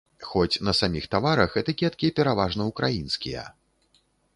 Хоць 0.29 0.61
на 0.69 0.73
саміх 0.79 1.05
таварах 1.13 1.59
этыкеткі 1.63 2.13
пераважна 2.21 2.61
ўкраінскія. 2.75 3.51